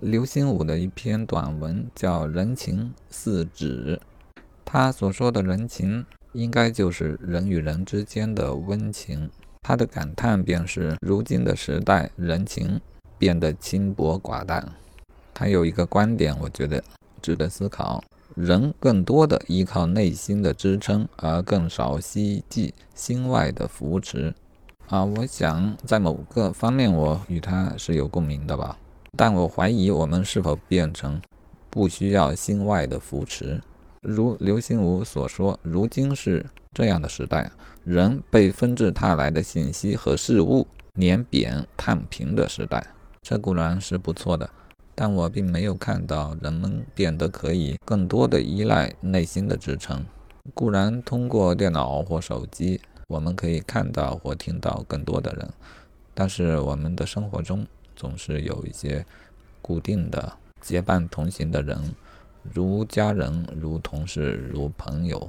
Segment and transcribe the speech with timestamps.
[0.00, 4.00] 刘心武的一篇短文，叫《人情似纸》，
[4.64, 9.28] 他所说的人情，应该就是人与人之间的温情。
[9.60, 12.80] 他的感叹便是如今的时代，人情
[13.18, 14.72] 变得轻薄寡淡。
[15.34, 16.82] 他有一个观点，我觉得
[17.20, 18.00] 值得思考：
[18.36, 24.32] 人更多的依靠内心的支撑，而更少希冀心外的扶持。
[24.86, 28.78] 啊，我想在某个方面，我与他是有共鸣的吧。
[29.16, 31.20] 但我怀疑我们是否变成
[31.70, 33.60] 不需要心外的扶持。
[34.00, 37.50] 如刘心武所说，如今是这样的时代，
[37.84, 42.86] 人被纷至沓来的信息和事物碾扁踏平的时代。
[43.22, 44.48] 这固然是不错的，
[44.94, 50.04] 但我并没有看到人们变得可以更多的依赖内心的支撑。
[50.54, 55.50] 固然通过电脑或手机，我们可以看到或听到更多的人，
[56.14, 57.66] 但是我们的生活中，
[57.98, 59.04] 总是有一些
[59.60, 61.76] 固定的结伴同行的人，
[62.54, 65.28] 如家人、如同事、如朋友。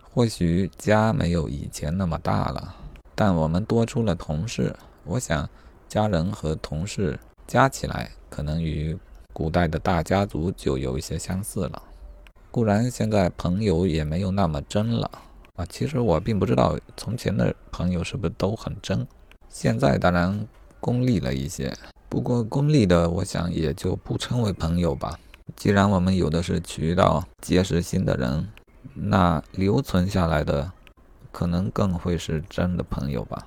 [0.00, 2.74] 或许家没有以前那么大了，
[3.14, 4.74] 但我们多出了同事。
[5.04, 5.46] 我想，
[5.86, 8.96] 家人和同事加起来，可能与
[9.34, 11.82] 古代的大家族就有一些相似了。
[12.50, 15.10] 固然，现在朋友也没有那么真了
[15.56, 15.66] 啊。
[15.66, 19.06] 其实我并不知道从前的朋友是不是都很真，
[19.50, 20.48] 现在当然。
[20.86, 21.76] 功利了一些，
[22.08, 25.18] 不过功利的，我想也就不称为朋友吧。
[25.56, 28.48] 既然我们有的是渠道结识新的人，
[28.94, 30.70] 那留存下来的，
[31.32, 33.44] 可能更会是真的朋友吧。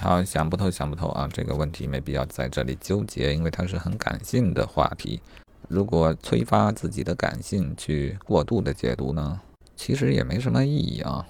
[0.00, 1.28] 好，想不透，想不透啊！
[1.32, 5.20] 这个问题没必要在这里纠结，因为它是很感性的话题。
[5.66, 9.40] 如果催发自己的感性去过度的解读呢，
[9.74, 11.26] 其实也没什么意义啊。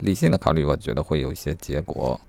[0.00, 2.20] 理性的考虑，我觉得会有一些结果。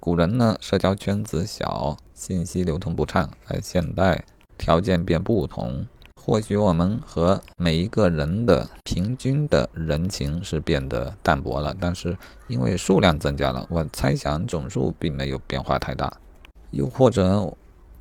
[0.00, 4.24] 古人呢，社交圈子小，信息流通不畅，而现代
[4.56, 12.16] 条件变不同，或许我们和每一个人的平均的人情是变得淡薄了，但是
[12.48, 16.10] 因为数量增加了，我猜想总数并没有变化太大。
[16.70, 17.54] 又或者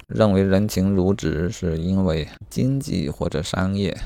[0.07, 3.97] 认为人情如纸是因为经济或者商业，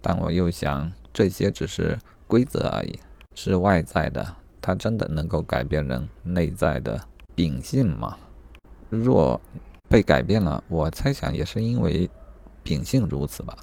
[0.00, 1.98] 但我又想这些只是
[2.28, 3.00] 规则而已，
[3.34, 7.00] 是外在的，它真的能够改变人内在的。
[7.34, 8.16] 秉性嘛，
[8.90, 9.40] 若
[9.88, 12.08] 被改变了，我猜想也是因为
[12.62, 13.56] 秉性如此吧。